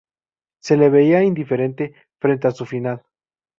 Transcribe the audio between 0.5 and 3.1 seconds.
Se le veía indiferente frente a su final.